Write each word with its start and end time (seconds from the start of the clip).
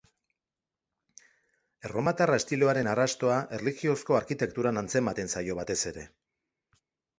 Erromatar 1.89 2.33
estiloaren 2.37 2.89
arrastoa 2.95 3.37
erlijiozko 3.59 4.19
arkitekturan 4.23 4.83
antzematen 4.85 5.33
zaio 5.37 5.61
batez 5.63 5.81
ere. 5.95 6.11